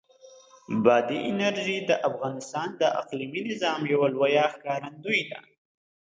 [0.83, 5.39] بادي انرژي د افغانستان د اقلیمي نظام یوه لویه ښکارندوی ده.